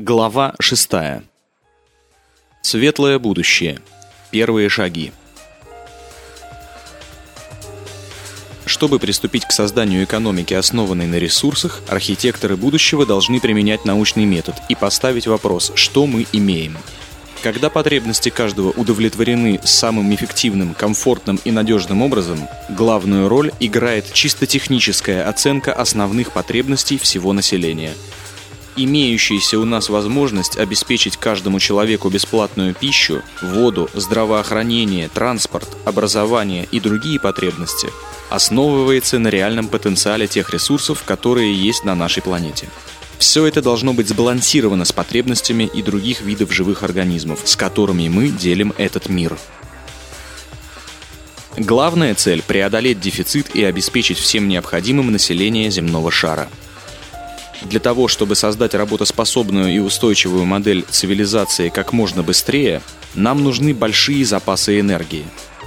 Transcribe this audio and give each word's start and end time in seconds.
Глава 0.00 0.56
6. 0.58 0.90
Светлое 2.62 3.20
будущее. 3.20 3.78
Первые 4.32 4.68
шаги. 4.68 5.12
Чтобы 8.66 8.98
приступить 8.98 9.44
к 9.44 9.52
созданию 9.52 10.02
экономики, 10.02 10.52
основанной 10.52 11.06
на 11.06 11.14
ресурсах, 11.14 11.80
архитекторы 11.86 12.56
будущего 12.56 13.06
должны 13.06 13.38
применять 13.38 13.84
научный 13.84 14.24
метод 14.24 14.56
и 14.68 14.74
поставить 14.74 15.28
вопрос, 15.28 15.70
что 15.76 16.08
мы 16.08 16.26
имеем. 16.32 16.76
Когда 17.44 17.70
потребности 17.70 18.30
каждого 18.30 18.70
удовлетворены 18.72 19.60
самым 19.62 20.12
эффективным, 20.12 20.74
комфортным 20.74 21.38
и 21.44 21.52
надежным 21.52 22.02
образом, 22.02 22.48
главную 22.68 23.28
роль 23.28 23.52
играет 23.60 24.12
чисто 24.12 24.46
техническая 24.46 25.28
оценка 25.28 25.72
основных 25.72 26.32
потребностей 26.32 26.98
всего 26.98 27.32
населения– 27.32 27.94
имеющаяся 28.76 29.58
у 29.58 29.64
нас 29.64 29.88
возможность 29.88 30.56
обеспечить 30.56 31.16
каждому 31.16 31.60
человеку 31.60 32.08
бесплатную 32.08 32.74
пищу, 32.74 33.22
воду, 33.42 33.88
здравоохранение, 33.94 35.08
транспорт, 35.08 35.68
образование 35.84 36.66
и 36.70 36.80
другие 36.80 37.20
потребности, 37.20 37.88
основывается 38.30 39.18
на 39.18 39.28
реальном 39.28 39.68
потенциале 39.68 40.26
тех 40.26 40.50
ресурсов, 40.50 41.02
которые 41.04 41.54
есть 41.54 41.84
на 41.84 41.94
нашей 41.94 42.22
планете. 42.22 42.68
Все 43.18 43.46
это 43.46 43.62
должно 43.62 43.92
быть 43.94 44.08
сбалансировано 44.08 44.84
с 44.84 44.92
потребностями 44.92 45.70
и 45.72 45.82
других 45.82 46.20
видов 46.20 46.52
живых 46.52 46.82
организмов, 46.82 47.40
с 47.44 47.56
которыми 47.56 48.08
мы 48.08 48.28
делим 48.28 48.74
этот 48.76 49.08
мир. 49.08 49.38
Главная 51.56 52.16
цель– 52.16 52.42
преодолеть 52.46 53.00
дефицит 53.00 53.54
и 53.54 53.62
обеспечить 53.62 54.18
всем 54.18 54.48
необходимым 54.48 55.12
население 55.12 55.70
земного 55.70 56.10
шара– 56.10 56.48
для 57.64 57.80
того, 57.80 58.08
чтобы 58.08 58.34
создать 58.34 58.74
работоспособную 58.74 59.74
и 59.74 59.78
устойчивую 59.78 60.44
модель 60.44 60.84
цивилизации 60.88 61.68
как 61.68 61.92
можно 61.92 62.22
быстрее, 62.22 62.82
нам 63.14 63.42
нужны 63.42 63.74
большие 63.74 64.24
запасы 64.24 64.80
энергии. 64.80 65.24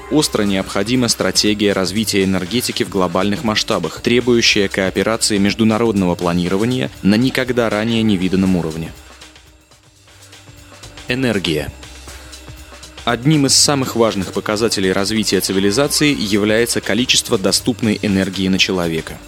Остро 0.09 0.43
необходима 0.43 1.09
стратегия 1.09 1.73
развития 1.73 2.23
энергетики 2.23 2.83
в 2.83 2.89
глобальных 2.89 3.43
масштабах, 3.43 3.99
требующая 3.99 4.69
кооперации 4.69 5.37
международного 5.37 6.15
планирования 6.15 6.89
на 7.01 7.15
никогда 7.15 7.69
ранее 7.69 8.03
невиданном 8.03 8.55
уровне. 8.55 8.93
Энергия. 11.09 11.71
Одним 13.03 13.45
из 13.45 13.55
самых 13.55 13.95
важных 13.95 14.33
показателей 14.33 14.91
развития 14.91 15.39
цивилизации 15.39 16.15
является 16.17 16.81
количество 16.81 17.37
доступной 17.37 17.99
энергии 18.01 18.47
на 18.47 18.57
человека– 18.57 19.17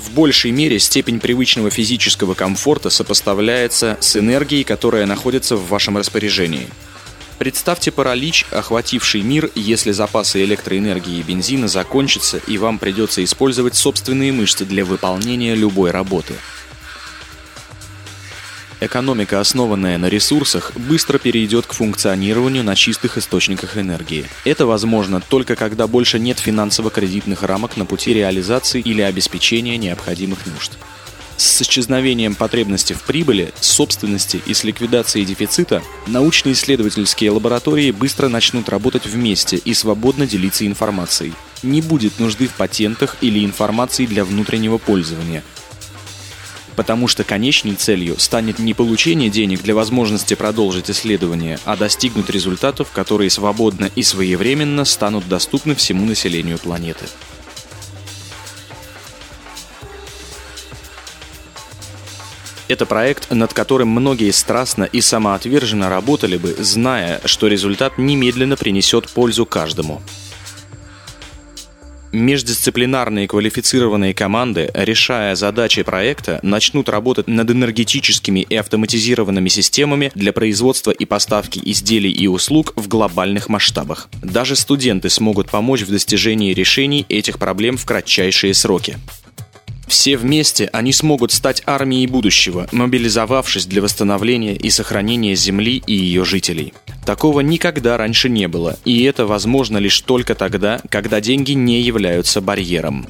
в 0.00 0.12
большей 0.12 0.50
мере 0.50 0.78
степень 0.78 1.20
привычного 1.20 1.70
физического 1.70 2.34
комфорта 2.34 2.90
сопоставляется 2.90 3.98
с 4.00 4.16
энергией, 4.16 4.64
которая 4.64 5.06
находится 5.06 5.56
в 5.56 5.68
вашем 5.68 5.98
распоряжении. 5.98 6.68
Представьте 7.38 7.90
паралич, 7.90 8.46
охвативший 8.50 9.22
мир, 9.22 9.50
если 9.54 9.92
запасы 9.92 10.42
электроэнергии 10.44 11.18
и 11.18 11.22
бензина 11.22 11.68
закончатся, 11.68 12.38
и 12.46 12.58
вам 12.58 12.78
придется 12.78 13.22
использовать 13.24 13.76
собственные 13.76 14.32
мышцы 14.32 14.64
для 14.64 14.84
выполнения 14.84 15.54
любой 15.54 15.90
работы– 15.90 16.34
Экономика, 18.80 19.40
основанная 19.40 19.98
на 19.98 20.08
ресурсах, 20.08 20.72
быстро 20.74 21.18
перейдет 21.18 21.66
к 21.66 21.74
функционированию 21.74 22.64
на 22.64 22.74
чистых 22.74 23.18
источниках 23.18 23.76
энергии. 23.76 24.24
Это 24.46 24.64
возможно 24.64 25.20
только 25.20 25.54
когда 25.54 25.86
больше 25.86 26.18
нет 26.18 26.38
финансово-кредитных 26.38 27.42
рамок 27.42 27.76
на 27.76 27.84
пути 27.84 28.14
реализации 28.14 28.80
или 28.80 29.02
обеспечения 29.02 29.76
необходимых 29.76 30.46
нужд. 30.46 30.72
С 31.36 31.60
исчезновением 31.60 32.34
потребности 32.34 32.94
в 32.94 33.02
прибыли, 33.02 33.52
собственности 33.60 34.40
и 34.46 34.54
с 34.54 34.64
ликвидацией 34.64 35.26
дефицита 35.26 35.82
научно-исследовательские 36.06 37.32
лаборатории 37.32 37.90
быстро 37.90 38.28
начнут 38.28 38.70
работать 38.70 39.04
вместе 39.04 39.56
и 39.56 39.74
свободно 39.74 40.26
делиться 40.26 40.66
информацией. 40.66 41.34
Не 41.62 41.82
будет 41.82 42.18
нужды 42.18 42.46
в 42.46 42.54
патентах 42.54 43.16
или 43.20 43.44
информации 43.44 44.06
для 44.06 44.24
внутреннего 44.24 44.78
пользования– 44.78 45.44
потому 46.80 47.08
что 47.08 47.24
конечной 47.24 47.74
целью 47.74 48.18
станет 48.18 48.58
не 48.58 48.72
получение 48.72 49.28
денег 49.28 49.60
для 49.60 49.74
возможности 49.74 50.32
продолжить 50.32 50.90
исследования, 50.90 51.60
а 51.66 51.76
достигнуть 51.76 52.30
результатов, 52.30 52.90
которые 52.90 53.28
свободно 53.28 53.90
и 53.96 54.02
своевременно 54.02 54.86
станут 54.86 55.28
доступны 55.28 55.74
всему 55.74 56.06
населению 56.06 56.58
планеты. 56.58 57.04
Это 62.66 62.86
проект, 62.86 63.30
над 63.30 63.52
которым 63.52 63.88
многие 63.88 64.30
страстно 64.30 64.84
и 64.84 65.02
самоотверженно 65.02 65.90
работали 65.90 66.38
бы, 66.38 66.56
зная, 66.58 67.20
что 67.26 67.48
результат 67.48 67.98
немедленно 67.98 68.56
принесет 68.56 69.06
пользу 69.10 69.44
каждому. 69.44 70.00
Междисциплинарные 72.12 73.28
квалифицированные 73.28 74.14
команды, 74.14 74.68
решая 74.74 75.36
задачи 75.36 75.82
проекта, 75.82 76.40
начнут 76.42 76.88
работать 76.88 77.28
над 77.28 77.50
энергетическими 77.50 78.40
и 78.40 78.56
автоматизированными 78.56 79.48
системами 79.48 80.10
для 80.16 80.32
производства 80.32 80.90
и 80.90 81.04
поставки 81.04 81.60
изделий 81.62 82.10
и 82.10 82.26
услуг 82.26 82.72
в 82.74 82.88
глобальных 82.88 83.48
масштабах. 83.48 84.08
Даже 84.22 84.56
студенты 84.56 85.08
смогут 85.08 85.50
помочь 85.50 85.82
в 85.82 85.90
достижении 85.90 86.52
решений 86.52 87.06
этих 87.08 87.38
проблем 87.38 87.76
в 87.76 87.84
кратчайшие 87.86 88.54
сроки. 88.54 88.96
Все 89.90 90.16
вместе 90.16 90.70
они 90.72 90.92
смогут 90.92 91.32
стать 91.32 91.64
армией 91.66 92.06
будущего, 92.06 92.68
мобилизовавшись 92.70 93.66
для 93.66 93.82
восстановления 93.82 94.54
и 94.54 94.70
сохранения 94.70 95.34
Земли 95.34 95.82
и 95.84 95.92
ее 95.92 96.24
жителей. 96.24 96.72
Такого 97.04 97.40
никогда 97.40 97.96
раньше 97.96 98.28
не 98.28 98.46
было, 98.46 98.78
и 98.84 99.02
это 99.02 99.26
возможно 99.26 99.78
лишь 99.78 100.00
только 100.02 100.36
тогда, 100.36 100.80
когда 100.90 101.20
деньги 101.20 101.52
не 101.52 101.80
являются 101.80 102.40
барьером. 102.40 103.08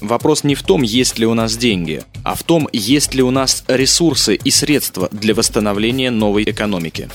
Вопрос 0.00 0.42
не 0.42 0.54
в 0.54 0.62
том, 0.62 0.80
есть 0.80 1.18
ли 1.18 1.26
у 1.26 1.34
нас 1.34 1.54
деньги, 1.58 2.02
а 2.24 2.34
в 2.34 2.42
том, 2.44 2.66
есть 2.72 3.14
ли 3.14 3.22
у 3.22 3.30
нас 3.30 3.62
ресурсы 3.68 4.34
и 4.34 4.50
средства 4.50 5.10
для 5.12 5.34
восстановления 5.34 6.10
новой 6.10 6.44
экономики. 6.44 7.10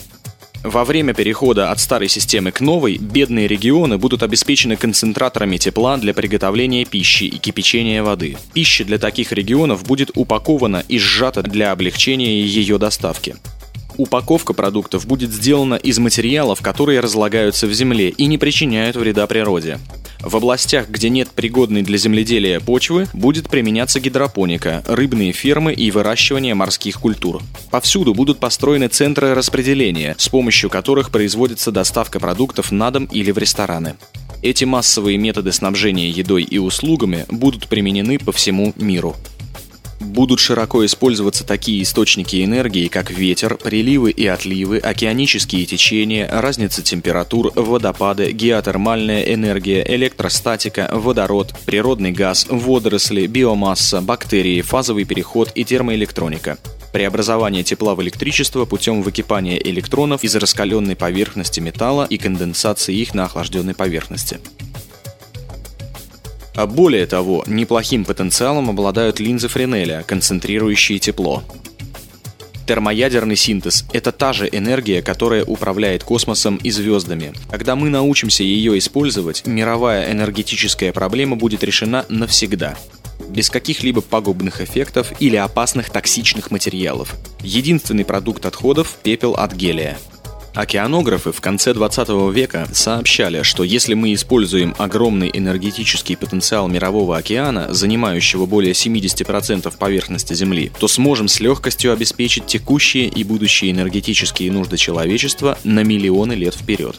Во 0.64 0.84
время 0.84 1.14
перехода 1.14 1.72
от 1.72 1.80
старой 1.80 2.10
системы 2.10 2.52
к 2.52 2.62
новой, 2.62 2.98
бедные 2.98 3.48
регионы 3.48 3.98
будут 3.98 4.24
обеспечены 4.24 4.76
концентраторами 4.76 5.58
тепла 5.58 5.98
для 5.98 6.14
приготовления 6.14 6.86
пищи 6.86 7.24
и 7.24 7.38
кипячения 7.38 8.04
воды. 8.04 8.38
Пища 8.54 8.84
для 8.84 8.98
таких 8.98 9.32
регионов 9.32 9.84
будет 9.86 10.12
упакована 10.16 10.84
и 10.88 11.00
сжата 11.00 11.44
для 11.44 11.72
облегчения 11.72 12.42
ее 12.42 12.78
доставки. 12.78 13.36
Упаковка 13.98 14.54
продуктов 14.54 15.08
будет 15.08 15.32
сделана 15.32 15.76
из 15.76 15.98
материалов, 15.98 16.62
которые 16.62 17.00
разлагаются 17.00 17.66
в 17.66 17.74
земле 17.74 18.10
и 18.10 18.28
не 18.28 18.38
причиняют 18.38 18.96
вреда 18.96 19.26
природе. 19.26 19.80
В 20.20 20.36
областях, 20.36 20.90
где 20.90 21.10
нет 21.10 21.30
пригодной 21.30 21.82
для 21.82 21.98
земледелия 21.98 22.60
почвы, 22.60 23.08
будет 23.14 23.50
применяться 23.50 24.00
гидропоника, 24.00 24.84
рыбные 24.88 25.32
фермы 25.32 25.74
и 25.74 25.90
выращивание 25.90 26.54
морских 26.54 27.00
культур. 27.00 27.42
Повсюду 27.72 28.14
будут 28.14 28.40
построены 28.40 28.88
центры 28.88 29.34
распределения, 29.34 30.16
с 30.18 30.28
помощью 30.28 30.70
которых 30.70 31.12
производится 31.12 31.72
доставка 31.72 32.20
продуктов 32.20 32.72
на 32.72 32.92
дом 32.92 33.06
или 33.06 33.32
в 33.32 33.38
рестораны. 33.38 33.96
Эти 34.44 34.66
массовые 34.66 35.18
методы 35.18 35.52
снабжения 35.52 36.10
едой 36.10 36.44
и 36.44 36.60
услугами 36.60 37.26
будут 37.30 37.68
применены 37.68 38.20
по 38.20 38.32
всему 38.32 38.74
миру. 38.76 39.16
Будут 40.18 40.40
широко 40.40 40.84
использоваться 40.84 41.46
такие 41.46 41.84
источники 41.84 42.44
энергии, 42.44 42.88
как 42.88 43.12
ветер, 43.12 43.56
приливы 43.56 44.10
и 44.10 44.26
отливы, 44.26 44.80
океанические 44.80 45.68
течения, 45.68 46.28
разница 46.28 46.82
температур, 46.82 47.52
водопады, 47.54 48.32
геотермальная 48.32 49.22
энергия, 49.32 49.86
электростатика, 49.88 50.90
водород, 50.92 51.54
природный 51.68 52.14
газ, 52.14 52.48
водоросли, 52.50 53.28
биомасса, 53.28 54.02
бактерии, 54.02 54.62
фазовый 54.62 55.06
переход 55.06 55.52
и 55.54 55.64
термоэлектроника. 55.64 56.58
Преобразование 56.92 57.62
тепла 57.62 57.94
в 57.94 58.02
электричество 58.02 58.66
путем 58.66 59.04
выкипания 59.04 59.58
электронов 59.58 60.24
из 60.24 60.36
раскаленной 60.36 60.96
поверхности 60.96 61.60
металла 61.60 62.08
и 62.10 62.18
конденсации 62.18 62.96
их 62.96 63.14
на 63.14 63.26
охлажденной 63.26 63.76
поверхности. 63.76 64.40
А 66.58 66.66
более 66.66 67.06
того, 67.06 67.44
неплохим 67.46 68.04
потенциалом 68.04 68.72
обладают 68.72 69.20
линзы 69.20 69.48
Френеля, 69.48 70.04
концентрирующие 70.08 70.98
тепло. 70.98 71.44
Термоядерный 72.66 73.36
синтез– 73.36 73.86
это 73.94 74.12
та 74.12 74.34
же 74.34 74.50
энергия, 74.52 75.04
которая 75.04 75.46
управляет 75.46 76.04
космосом 76.04 76.58
и 76.58 76.72
звездами. 76.72 77.32
Когда 77.52 77.76
мы 77.76 77.90
научимся 77.90 78.44
ее 78.44 78.78
использовать, 78.80 79.46
мировая 79.46 80.12
энергетическая 80.12 80.92
проблема 80.92 81.36
будет 81.36 81.64
решена 81.64 82.06
навсегда 82.10 82.76
без 83.30 83.50
каких-либо 83.50 84.02
пагубных 84.02 84.62
эффектов 84.62 85.12
или 85.20 85.36
опасных 85.36 85.90
токсичных 85.90 86.50
материалов. 86.50 87.16
Единственный 87.42 88.06
продукт 88.06 88.46
отходов– 88.46 88.98
пепел 89.04 89.34
от 89.34 89.54
гелия. 89.54 89.98
Океанографы 90.58 91.32
в 91.32 91.40
конце 91.40 91.76
20 91.76 92.34
века 92.34 92.68
сообщали, 92.74 93.44
что 93.44 93.64
если 93.64 93.94
мы 93.94 94.16
используем 94.16 94.74
огромный 94.80 95.30
энергетический 95.32 96.18
потенциал 96.18 96.68
мирового 96.68 97.16
океана, 97.16 97.72
занимающего 97.72 98.48
более 98.48 98.72
70% 98.72 99.72
поверхности 99.78 100.34
Земли, 100.34 100.72
то 100.80 100.88
сможем 100.88 101.28
с 101.28 101.40
легкостью 101.40 101.94
обеспечить 101.94 102.48
текущие 102.48 103.06
и 103.06 103.24
будущие 103.24 103.70
энергетические 103.70 104.52
нужды 104.52 104.78
человечества 104.78 105.60
на 105.64 105.84
миллионы 105.84 106.34
лет 106.34 106.56
вперед. 106.56 106.96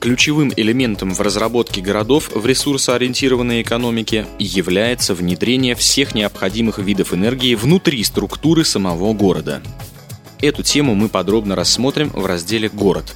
Ключевым 0.00 0.52
элементом 0.56 1.14
в 1.14 1.20
разработке 1.20 1.80
городов 1.80 2.32
в 2.34 2.44
ресурсоориентированной 2.44 3.62
экономике 3.62 4.26
является 4.40 5.14
внедрение 5.14 5.76
всех 5.76 6.16
необходимых 6.16 6.80
видов 6.80 7.14
энергии 7.14 7.54
внутри 7.54 8.02
структуры 8.02 8.64
самого 8.64 9.12
города. 9.12 9.62
Эту 10.42 10.64
тему 10.64 10.96
мы 10.96 11.08
подробно 11.08 11.54
рассмотрим 11.54 12.08
в 12.08 12.26
разделе 12.26 12.68
«Город». 12.68 13.14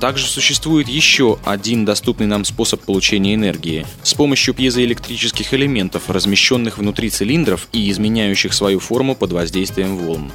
Также 0.00 0.26
существует 0.26 0.86
еще 0.86 1.38
один 1.44 1.84
доступный 1.84 2.26
нам 2.26 2.44
способ 2.44 2.82
получения 2.82 3.34
энергии. 3.34 3.84
С 4.04 4.14
помощью 4.14 4.54
пьезоэлектрических 4.54 5.52
элементов, 5.54 6.08
размещенных 6.08 6.78
внутри 6.78 7.10
цилиндров 7.10 7.66
и 7.72 7.90
изменяющих 7.90 8.52
свою 8.54 8.78
форму 8.78 9.16
под 9.16 9.32
воздействием 9.32 9.96
волн. 9.96 10.30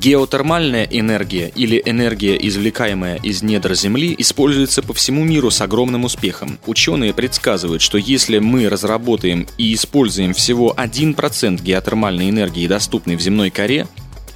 Геотермальная 0.00 0.88
энергия 0.90 1.52
или 1.54 1.82
энергия, 1.84 2.34
извлекаемая 2.40 3.16
из 3.16 3.42
недр 3.42 3.74
Земли, 3.74 4.14
используется 4.16 4.82
по 4.82 4.94
всему 4.94 5.24
миру 5.24 5.50
с 5.50 5.60
огромным 5.60 6.04
успехом. 6.04 6.58
Ученые 6.64 7.12
предсказывают, 7.12 7.82
что 7.82 7.98
если 7.98 8.38
мы 8.38 8.70
разработаем 8.70 9.46
и 9.58 9.74
используем 9.74 10.32
всего 10.32 10.72
1% 10.74 11.62
геотермальной 11.62 12.30
энергии, 12.30 12.66
доступной 12.66 13.16
в 13.16 13.20
земной 13.20 13.50
коре, 13.50 13.86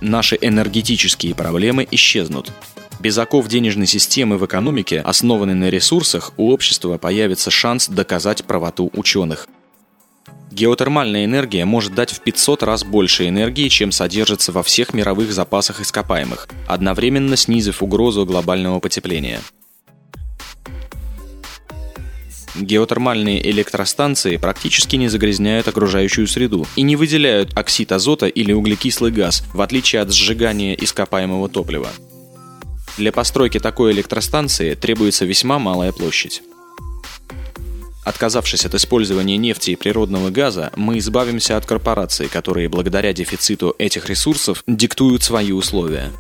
наши 0.03 0.37
энергетические 0.39 1.35
проблемы 1.35 1.89
исчезнут. 1.91 2.53
Без 3.01 3.17
оков 3.17 3.49
денежной 3.49 3.87
системы 3.87 4.37
в 4.37 4.45
экономике, 4.45 5.01
основанной 5.01 5.55
на 5.55 5.71
ресурсах, 5.71 6.35
у 6.37 6.51
общества 6.51 6.99
появится 6.99 7.51
шанс 7.51 7.89
доказать 7.89 8.45
правоту 8.45 8.91
ученых. 8.93 9.49
Геотермальная 10.55 11.25
энергия 11.25 11.65
может 11.65 11.97
дать 11.97 12.13
в 12.13 12.21
500 12.21 12.63
раз 12.63 12.85
больше 12.85 13.29
энергии, 13.29 13.69
чем 13.69 13.91
содержится 13.91 14.53
во 14.53 14.63
всех 14.63 14.95
мировых 14.95 15.33
запасах 15.33 15.81
ископаемых, 15.81 16.47
одновременно 16.69 17.37
снизив 17.37 17.83
угрозу 17.83 18.25
глобального 18.25 18.79
потепления. 18.79 19.41
Геотермальные 22.55 23.51
электростанции 23.51 24.37
практически 24.37 24.95
не 24.95 25.09
загрязняют 25.09 25.67
окружающую 25.67 26.29
среду 26.29 26.69
и 26.77 26.83
не 26.83 26.95
выделяют 26.95 27.59
оксид 27.59 27.91
азота 27.91 28.29
или 28.29 28.53
углекислый 28.53 29.11
газ, 29.11 29.43
в 29.53 29.61
отличие 29.61 30.03
от 30.03 30.15
сжигания 30.15 30.75
ископаемого 30.75 31.49
топлива. 31.49 31.89
Для 32.97 33.11
постройки 33.11 33.59
такой 33.59 33.91
электростанции 33.91 34.75
требуется 34.75 35.25
весьма 35.25 35.59
малая 35.59 35.91
площадь. 35.91 36.43
Отказавшись 38.05 38.67
от 38.67 38.75
использования 38.75 39.39
нефти 39.39 39.71
и 39.71 39.77
природного 39.77 40.31
газа, 40.31 40.71
мы 40.77 40.99
избавимся 40.99 41.57
от 41.57 41.67
корпораций, 41.67 42.29
которые 42.29 42.69
благодаря 42.69 43.13
дефициту 43.13 43.75
этих 43.79 44.09
ресурсов 44.09 44.63
диктуют 44.67 45.23
свои 45.23 45.53
условия. 45.53 46.13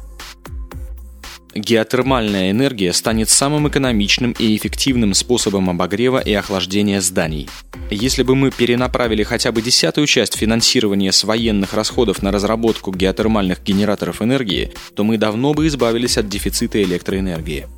Геотермальная 1.54 2.50
энергия 2.50 2.92
станет 2.92 3.28
самым 3.30 3.68
экономичным 3.68 4.34
и 4.38 4.56
эффективным 4.56 5.14
способом 5.14 5.70
обогрева 5.70 6.18
и 6.18 6.32
охлаждения 6.32 7.00
зданий. 7.00 7.48
Если 7.90 8.24
бы 8.24 8.34
мы 8.34 8.50
перенаправили 8.50 9.22
хотя 9.22 9.52
бы 9.52 9.62
десятую 9.62 10.08
часть 10.08 10.36
финансирования 10.36 11.12
с 11.12 11.22
военных 11.22 11.74
расходов 11.74 12.22
на 12.22 12.32
разработку 12.32 12.90
геотермальных 12.92 13.62
генераторов 13.62 14.20
энергии, 14.20 14.72
то 14.96 15.04
мы 15.04 15.16
давно 15.16 15.54
бы 15.54 15.68
избавились 15.68 16.18
от 16.18 16.28
дефицита 16.28 16.82
электроэнергии. 16.82 17.68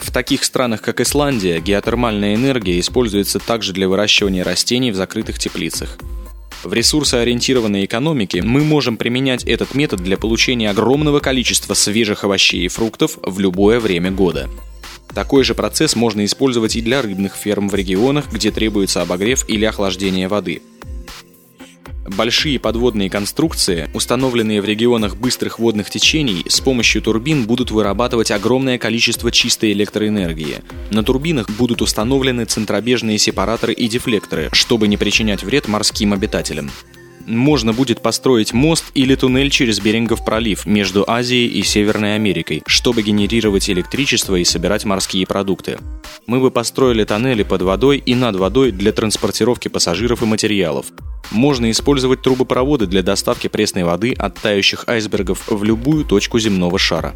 В 0.00 0.10
таких 0.10 0.44
странах, 0.44 0.82
как 0.82 1.00
Исландия, 1.00 1.60
геотермальная 1.60 2.34
энергия 2.34 2.80
используется 2.80 3.38
также 3.38 3.72
для 3.72 3.88
выращивания 3.88 4.42
растений 4.42 4.90
в 4.90 4.96
закрытых 4.96 5.38
теплицах. 5.38 5.98
В 6.64 6.72
ресурсоориентированной 6.72 7.84
экономике 7.84 8.42
мы 8.42 8.62
можем 8.62 8.96
применять 8.96 9.44
этот 9.44 9.74
метод 9.74 10.02
для 10.02 10.16
получения 10.16 10.70
огромного 10.70 11.20
количества 11.20 11.74
свежих 11.74 12.24
овощей 12.24 12.64
и 12.64 12.68
фруктов 12.68 13.18
в 13.22 13.38
любое 13.38 13.78
время 13.78 14.10
года. 14.10 14.48
Такой 15.14 15.44
же 15.44 15.54
процесс 15.54 15.96
можно 15.96 16.24
использовать 16.24 16.76
и 16.76 16.80
для 16.80 17.02
рыбных 17.02 17.34
ферм 17.34 17.68
в 17.68 17.74
регионах, 17.74 18.30
где 18.32 18.50
требуется 18.50 19.02
обогрев 19.02 19.48
или 19.48 19.64
охлаждение 19.64 20.28
воды. 20.28 20.62
Большие 22.06 22.58
подводные 22.58 23.10
конструкции, 23.10 23.90
установленные 23.94 24.60
в 24.60 24.64
регионах 24.64 25.16
быстрых 25.16 25.58
водных 25.58 25.90
течений, 25.90 26.44
с 26.48 26.60
помощью 26.60 27.02
турбин 27.02 27.46
будут 27.46 27.70
вырабатывать 27.70 28.30
огромное 28.30 28.78
количество 28.78 29.30
чистой 29.30 29.72
электроэнергии. 29.72 30.62
На 30.90 31.02
турбинах 31.02 31.50
будут 31.50 31.82
установлены 31.82 32.46
центробежные 32.46 33.18
сепараторы 33.18 33.72
и 33.72 33.88
дефлекторы, 33.88 34.48
чтобы 34.52 34.88
не 34.88 34.96
причинять 34.96 35.42
вред 35.42 35.68
морским 35.68 36.12
обитателям 36.12 36.70
можно 37.36 37.72
будет 37.72 38.02
построить 38.02 38.52
мост 38.52 38.84
или 38.94 39.14
туннель 39.14 39.50
через 39.50 39.80
Берингов 39.80 40.24
пролив 40.24 40.66
между 40.66 41.04
Азией 41.06 41.48
и 41.48 41.62
Северной 41.62 42.14
Америкой, 42.14 42.62
чтобы 42.66 43.02
генерировать 43.02 43.70
электричество 43.70 44.36
и 44.36 44.44
собирать 44.44 44.84
морские 44.84 45.26
продукты. 45.26 45.78
Мы 46.26 46.40
бы 46.40 46.50
построили 46.50 47.04
тоннели 47.04 47.42
под 47.42 47.62
водой 47.62 48.02
и 48.04 48.14
над 48.14 48.36
водой 48.36 48.72
для 48.72 48.92
транспортировки 48.92 49.68
пассажиров 49.68 50.22
и 50.22 50.26
материалов. 50.26 50.86
Можно 51.30 51.70
использовать 51.70 52.22
трубопроводы 52.22 52.86
для 52.86 53.02
доставки 53.02 53.48
пресной 53.48 53.84
воды 53.84 54.12
от 54.12 54.36
тающих 54.36 54.84
айсбергов 54.88 55.44
в 55.48 55.64
любую 55.64 56.04
точку 56.04 56.38
земного 56.38 56.78
шара. 56.78 57.14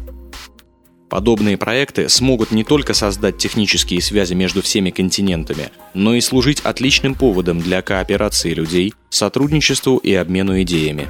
Подобные 1.09 1.57
проекты 1.57 2.09
смогут 2.09 2.51
не 2.51 2.63
только 2.63 2.93
создать 2.93 3.37
технические 3.37 4.01
связи 4.01 4.33
между 4.33 4.61
всеми 4.61 4.89
континентами, 4.89 5.69
но 5.93 6.15
и 6.15 6.21
служить 6.21 6.61
отличным 6.61 7.13
поводом 7.13 7.61
для 7.61 7.81
кооперации 7.81 8.53
людей, 8.53 8.93
сотрудничеству 9.09 9.97
и 9.97 10.13
обмену 10.13 10.61
идеями. 10.63 11.07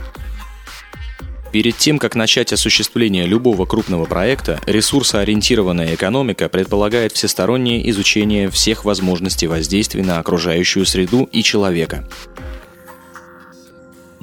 Перед 1.55 1.77
тем, 1.77 1.99
как 1.99 2.15
начать 2.15 2.51
осуществление 2.51 3.25
любого 3.25 3.65
крупного 3.65 4.03
проекта, 4.03 4.59
ресурсоориентированная 4.65 5.95
экономика 5.95 6.49
предполагает 6.49 7.13
всестороннее 7.13 7.89
изучение 7.91 8.49
всех 8.49 8.83
возможностей 8.83 9.47
воздействия 9.47 10.03
на 10.03 10.19
окружающую 10.19 10.85
среду 10.85 11.29
и 11.31 11.41
человека. 11.43 12.09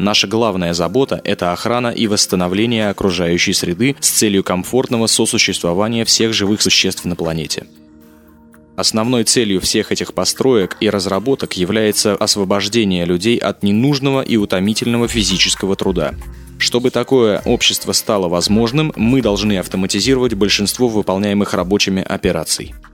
Наша 0.03 0.27
главная 0.27 0.75
забота– 0.75 1.21
это 1.25 1.53
охрана 1.53 1.87
и 1.87 2.09
восстановление 2.09 2.89
окружающей 2.89 3.53
среды 3.53 3.95
с 4.01 4.11
целью 4.11 4.43
комфортного 4.43 5.07
сосуществования 5.07 6.05
всех 6.05 6.33
живых 6.33 6.61
существ 6.61 7.05
на 7.05 7.15
планете. 7.15 7.67
Основной 8.75 9.23
целью 9.23 9.61
всех 9.61 9.93
этих 9.93 10.13
построек 10.13 10.77
и 10.81 10.91
разработок 10.91 11.53
является 11.57 12.17
освобождение 12.17 13.05
людей 13.05 13.39
от 13.39 13.63
ненужного 13.63 14.23
и 14.23 14.37
утомительного 14.37 15.07
физического 15.07 15.77
труда. 15.77 16.15
Чтобы 16.59 16.91
такое 16.91 17.41
общество 17.45 17.93
стало 17.93 18.29
возможным, 18.29 18.93
мы 18.97 19.23
должны 19.23 19.57
автоматизировать 19.59 20.35
большинство 20.35 20.89
выполняемых 20.89 21.55
рабочими 21.55 22.03
операций– 22.03 22.75